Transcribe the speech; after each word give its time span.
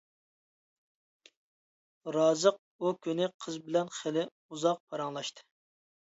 رازىق 2.15 2.57
ئۇ 2.81 2.93
كۈنى 3.07 3.27
قىز 3.45 3.59
بىلەن 3.67 3.91
خىلى 3.99 4.23
ئۇزاق 4.55 4.81
پاراڭلاشتى. 4.89 5.45